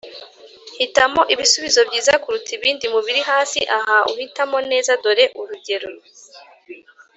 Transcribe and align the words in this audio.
Hitamo 0.79 1.21
ibisubizo 1.33 1.79
byiza 1.87 2.13
kuruta 2.23 2.49
ibindi 2.57 2.85
mu 2.93 2.99
biri 3.05 3.21
hasi 3.29 3.59
aha 3.77 3.97
uhitamo 4.11 4.57
neza 4.71 4.91
Dore 5.03 5.25
urugero 5.41 5.89